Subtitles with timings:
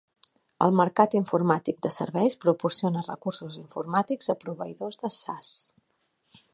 [0.67, 5.55] El mercat informàtic de serveis proporciona recursos informàtics a proveïdors de SaaS.